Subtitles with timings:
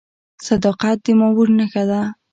[0.47, 2.01] صداقت د مامور نښه ده؟